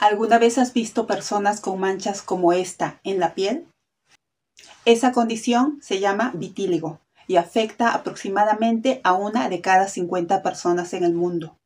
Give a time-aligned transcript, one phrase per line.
[0.00, 3.66] ¿Alguna vez has visto personas con manchas como esta en la piel?
[4.84, 11.02] Esa condición se llama vitíligo y afecta aproximadamente a una de cada 50 personas en
[11.02, 11.58] el mundo.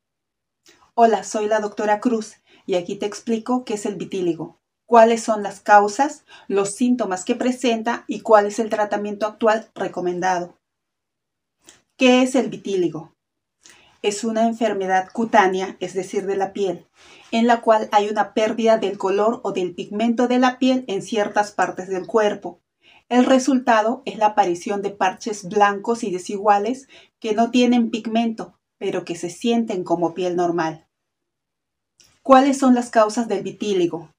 [0.94, 4.56] Hola, soy la doctora Cruz y aquí te explico qué es el vitíligo,
[4.86, 10.56] cuáles son las causas, los síntomas que presenta y cuál es el tratamiento actual recomendado.
[11.98, 13.12] ¿Qué es el vitíligo?
[14.02, 16.86] Es una enfermedad cutánea, es decir, de la piel,
[17.30, 21.02] en la cual hay una pérdida del color o del pigmento de la piel en
[21.02, 22.60] ciertas partes del cuerpo.
[23.08, 26.88] El resultado es la aparición de parches blancos y desiguales
[27.20, 30.88] que no tienen pigmento, pero que se sienten como piel normal.
[32.22, 34.10] ¿Cuáles son las causas del vitíligo?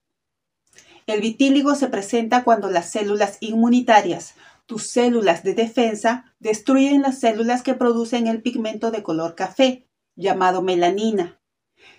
[1.06, 4.34] El vitíligo se presenta cuando las células inmunitarias,
[4.66, 10.62] tus células de defensa, destruyen las células que producen el pigmento de color café, llamado
[10.62, 11.40] melanina.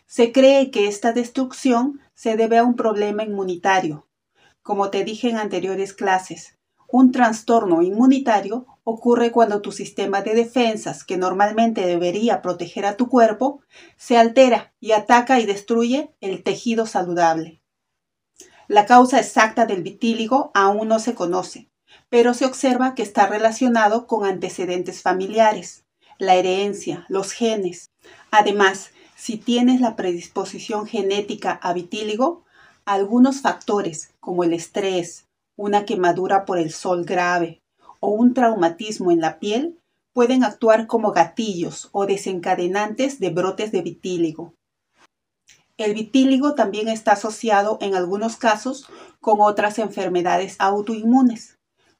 [0.05, 4.07] Se cree que esta destrucción se debe a un problema inmunitario.
[4.61, 6.57] Como te dije en anteriores clases,
[6.87, 13.09] un trastorno inmunitario ocurre cuando tu sistema de defensas, que normalmente debería proteger a tu
[13.09, 13.61] cuerpo,
[13.97, 17.61] se altera y ataca y destruye el tejido saludable.
[18.67, 21.69] La causa exacta del vitíligo aún no se conoce,
[22.09, 25.83] pero se observa que está relacionado con antecedentes familiares,
[26.17, 27.91] la herencia, los genes.
[28.31, 32.43] Además, si tienes la predisposición genética a vitíligo,
[32.85, 37.61] algunos factores como el estrés, una quemadura por el sol grave
[37.99, 39.79] o un traumatismo en la piel
[40.13, 44.53] pueden actuar como gatillos o desencadenantes de brotes de vitíligo.
[45.77, 48.87] El vitíligo también está asociado en algunos casos
[49.19, 51.54] con otras enfermedades autoinmunes,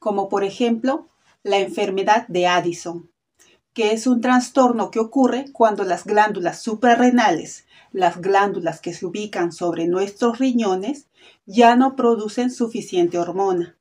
[0.06, 1.08] como por ejemplo
[1.42, 3.09] la enfermedad de Addison,
[3.73, 9.52] que es un trastorno que ocurre cuando las glándulas suprarrenales, las glándulas que se ubican
[9.52, 11.08] sobre nuestros riñones,
[11.47, 13.80] ya no producen suficiente hormona.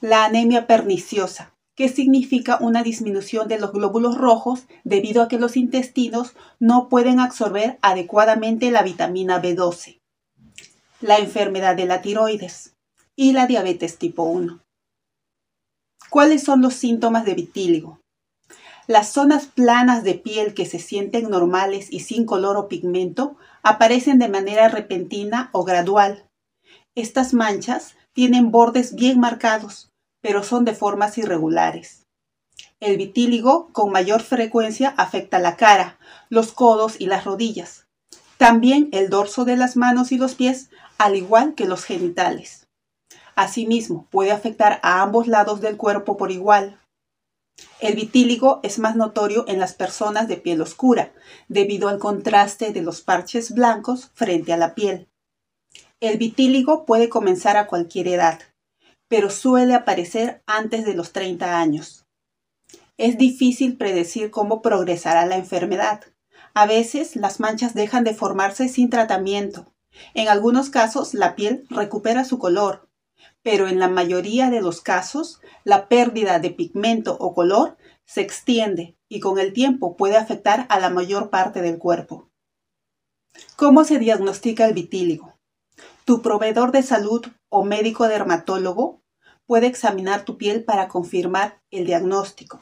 [0.00, 5.56] La anemia perniciosa, que significa una disminución de los glóbulos rojos debido a que los
[5.56, 10.00] intestinos no pueden absorber adecuadamente la vitamina B12.
[11.00, 12.74] La enfermedad de la tiroides
[13.14, 14.65] y la diabetes tipo 1.
[16.10, 18.00] ¿Cuáles son los síntomas de vitíligo?
[18.86, 24.20] Las zonas planas de piel que se sienten normales y sin color o pigmento aparecen
[24.20, 26.24] de manera repentina o gradual.
[26.94, 29.90] Estas manchas tienen bordes bien marcados,
[30.22, 32.04] pero son de formas irregulares.
[32.78, 37.86] El vitíligo con mayor frecuencia afecta la cara, los codos y las rodillas.
[38.38, 42.65] También el dorso de las manos y los pies, al igual que los genitales.
[43.36, 46.80] Asimismo, puede afectar a ambos lados del cuerpo por igual.
[47.80, 51.12] El vitíligo es más notorio en las personas de piel oscura,
[51.48, 55.08] debido al contraste de los parches blancos frente a la piel.
[56.00, 58.40] El vitíligo puede comenzar a cualquier edad,
[59.08, 62.06] pero suele aparecer antes de los 30 años.
[62.96, 66.04] Es difícil predecir cómo progresará la enfermedad.
[66.54, 69.66] A veces las manchas dejan de formarse sin tratamiento.
[70.14, 72.88] En algunos casos la piel recupera su color,
[73.46, 78.96] pero en la mayoría de los casos la pérdida de pigmento o color se extiende
[79.08, 82.28] y con el tiempo puede afectar a la mayor parte del cuerpo.
[83.54, 85.38] ¿Cómo se diagnostica el vitíligo?
[86.04, 89.04] Tu proveedor de salud o médico dermatólogo
[89.46, 92.58] puede examinar tu piel para confirmar el diagnóstico.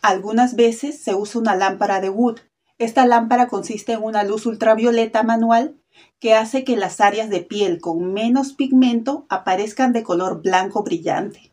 [0.00, 2.38] Algunas veces se usa una lámpara de Wood.
[2.80, 5.76] Esta lámpara consiste en una luz ultravioleta manual
[6.18, 11.52] que hace que las áreas de piel con menos pigmento aparezcan de color blanco brillante.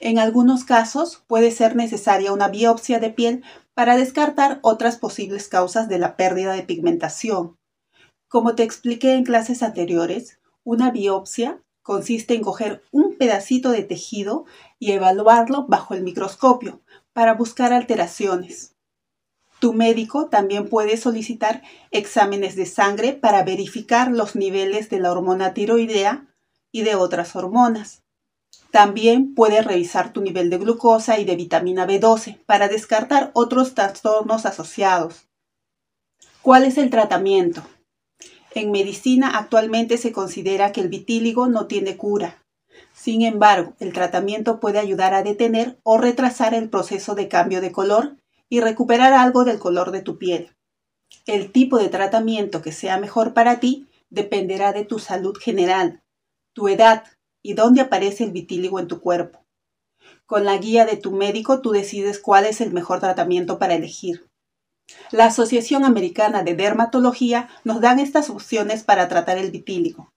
[0.00, 5.88] En algunos casos puede ser necesaria una biopsia de piel para descartar otras posibles causas
[5.88, 7.56] de la pérdida de pigmentación.
[8.28, 14.44] Como te expliqué en clases anteriores, una biopsia consiste en coger un pedacito de tejido
[14.78, 16.82] y evaluarlo bajo el microscopio
[17.14, 18.73] para buscar alteraciones.
[19.64, 25.54] Tu médico también puede solicitar exámenes de sangre para verificar los niveles de la hormona
[25.54, 26.26] tiroidea
[26.70, 28.02] y de otras hormonas.
[28.70, 34.44] También puede revisar tu nivel de glucosa y de vitamina B12 para descartar otros trastornos
[34.44, 35.28] asociados.
[36.42, 37.62] ¿Cuál es el tratamiento?
[38.54, 42.44] En medicina actualmente se considera que el vitíligo no tiene cura.
[42.92, 47.72] Sin embargo, el tratamiento puede ayudar a detener o retrasar el proceso de cambio de
[47.72, 48.18] color
[48.48, 50.54] y recuperar algo del color de tu piel.
[51.26, 56.02] El tipo de tratamiento que sea mejor para ti dependerá de tu salud general,
[56.52, 57.04] tu edad
[57.42, 59.44] y dónde aparece el vitíligo en tu cuerpo.
[60.26, 64.26] Con la guía de tu médico tú decides cuál es el mejor tratamiento para elegir.
[65.10, 70.12] La Asociación Americana de Dermatología nos dan estas opciones para tratar el vitíligo.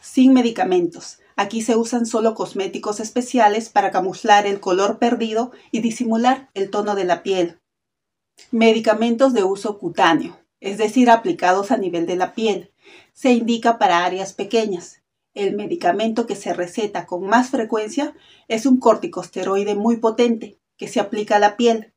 [0.00, 1.18] Sin medicamentos.
[1.36, 6.94] Aquí se usan solo cosméticos especiales para camuflar el color perdido y disimular el tono
[6.94, 7.60] de la piel.
[8.50, 12.72] Medicamentos de uso cutáneo, es decir, aplicados a nivel de la piel.
[13.12, 15.02] Se indica para áreas pequeñas.
[15.34, 18.14] El medicamento que se receta con más frecuencia
[18.48, 21.94] es un corticosteroide muy potente que se aplica a la piel.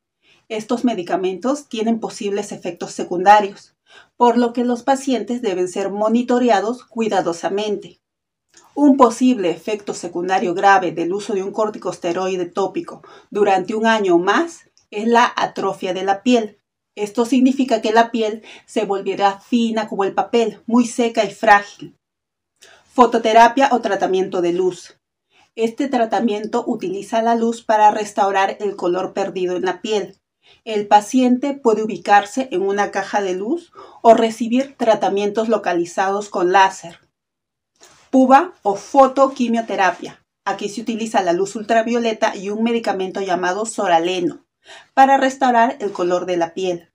[0.48, 3.74] Estos medicamentos tienen posibles efectos secundarios,
[4.16, 8.00] por lo que los pacientes deben ser monitoreados cuidadosamente.
[8.74, 14.18] Un posible efecto secundario grave del uso de un corticosteroide tópico durante un año o
[14.18, 16.58] más es la atrofia de la piel.
[16.94, 21.96] Esto significa que la piel se volverá fina como el papel, muy seca y frágil.
[22.92, 24.98] Fototerapia o tratamiento de luz.
[25.54, 30.16] Este tratamiento utiliza la luz para restaurar el color perdido en la piel.
[30.64, 33.72] El paciente puede ubicarse en una caja de luz
[34.02, 37.05] o recibir tratamientos localizados con láser.
[38.16, 40.24] PUBA o fotoquimioterapia.
[40.46, 44.46] Aquí se utiliza la luz ultravioleta y un medicamento llamado soraleno
[44.94, 46.90] para restaurar el color de la piel.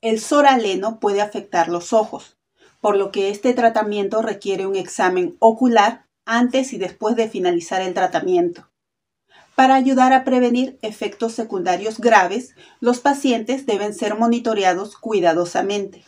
[0.00, 2.38] El soraleno puede afectar los ojos,
[2.80, 7.94] por lo que este tratamiento requiere un examen ocular antes y después de finalizar el
[7.94, 8.68] tratamiento.
[9.54, 16.02] Para ayudar a prevenir efectos secundarios graves, los pacientes deben ser monitoreados cuidadosamente.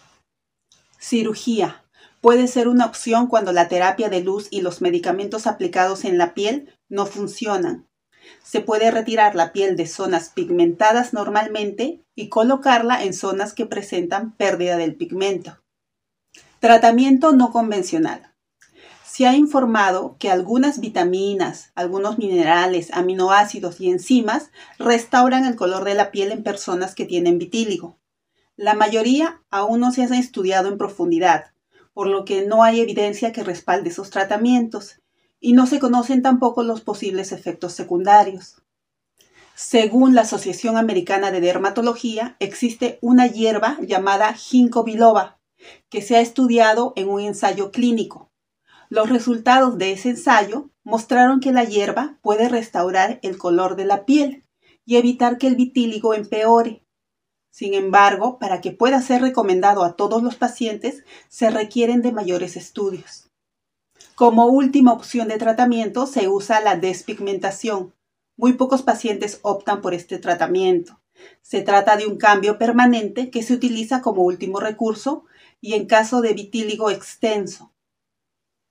[0.98, 1.85] Cirugía.
[2.20, 6.34] Puede ser una opción cuando la terapia de luz y los medicamentos aplicados en la
[6.34, 7.86] piel no funcionan.
[8.42, 14.32] Se puede retirar la piel de zonas pigmentadas normalmente y colocarla en zonas que presentan
[14.32, 15.62] pérdida del pigmento.
[16.58, 18.32] Tratamiento no convencional.
[19.04, 25.94] Se ha informado que algunas vitaminas, algunos minerales, aminoácidos y enzimas restauran el color de
[25.94, 27.98] la piel en personas que tienen vitíligo.
[28.56, 31.52] La mayoría aún no se han estudiado en profundidad,
[31.96, 35.00] por lo que no hay evidencia que respalde esos tratamientos
[35.40, 38.60] y no se conocen tampoco los posibles efectos secundarios.
[39.54, 45.38] Según la Asociación Americana de Dermatología, existe una hierba llamada ginkgo biloba
[45.88, 48.30] que se ha estudiado en un ensayo clínico.
[48.90, 54.04] Los resultados de ese ensayo mostraron que la hierba puede restaurar el color de la
[54.04, 54.44] piel
[54.84, 56.85] y evitar que el vitíligo empeore.
[57.56, 62.54] Sin embargo, para que pueda ser recomendado a todos los pacientes, se requieren de mayores
[62.54, 63.30] estudios.
[64.14, 67.94] Como última opción de tratamiento se usa la despigmentación.
[68.36, 71.00] Muy pocos pacientes optan por este tratamiento.
[71.40, 75.24] Se trata de un cambio permanente que se utiliza como último recurso
[75.62, 77.72] y en caso de vitíligo extenso.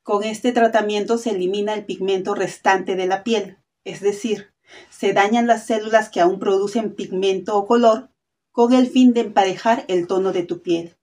[0.04, 4.54] Con este tratamiento se elimina el pigmento restante de la piel, es decir,
[4.92, 8.12] se dañan las células que aún producen pigmento o color
[8.56, 10.96] con el fin de emparejar el tono de tu piel.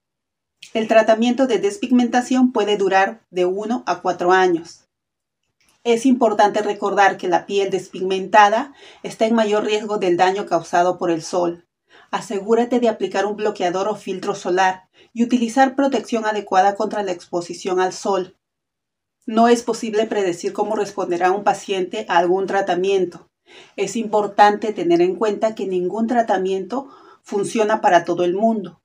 [0.72, 4.88] El tratamiento de despigmentación puede durar de 1 a 4 años.
[5.84, 8.72] Es importante recordar que la piel despigmentada
[9.02, 11.66] está en mayor riesgo del daño causado por el sol.
[12.10, 17.80] Asegúrate de aplicar un bloqueador o filtro solar y utilizar protección adecuada contra la exposición
[17.80, 18.34] al sol.
[19.26, 23.28] No es posible predecir cómo responderá un paciente a algún tratamiento.
[23.76, 26.88] Es importante tener en cuenta que ningún tratamiento
[27.22, 28.82] funciona para todo el mundo.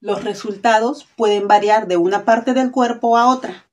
[0.00, 3.68] Los resultados pueden variar de una parte del cuerpo a otra.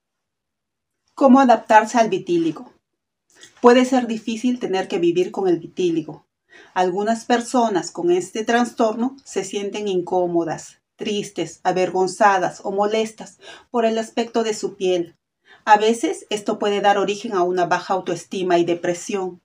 [1.13, 2.73] ¿Cómo adaptarse al vitíligo?
[3.61, 6.25] Puede ser difícil tener que vivir con el vitíligo.
[6.73, 13.39] Algunas personas con este trastorno se sienten incómodas, tristes, avergonzadas o molestas
[13.71, 15.15] por el aspecto de su piel.
[15.63, 19.41] A veces esto puede dar origen a una baja autoestima y depresión.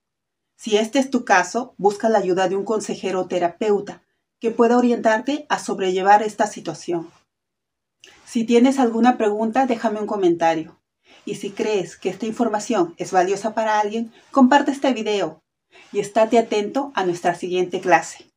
[0.57, 4.02] Si este es tu caso, busca la ayuda de un consejero o terapeuta
[4.40, 7.11] que pueda orientarte a sobrellevar esta situación.
[8.25, 10.80] Si tienes alguna pregunta, déjame un comentario.
[11.25, 15.42] Y si crees que esta información es valiosa para alguien, comparte este video
[15.92, 18.30] y estate atento a nuestra siguiente clase.